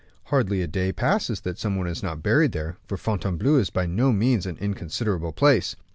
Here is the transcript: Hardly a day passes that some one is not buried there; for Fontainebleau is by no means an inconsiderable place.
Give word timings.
Hardly 0.33 0.63
a 0.63 0.67
day 0.67 0.91
passes 0.91 1.41
that 1.41 1.59
some 1.59 1.75
one 1.75 1.85
is 1.85 2.01
not 2.01 2.23
buried 2.23 2.53
there; 2.53 2.75
for 2.87 2.97
Fontainebleau 2.97 3.57
is 3.59 3.69
by 3.69 3.85
no 3.85 4.11
means 4.11 4.47
an 4.47 4.57
inconsiderable 4.59 5.31
place. 5.31 5.75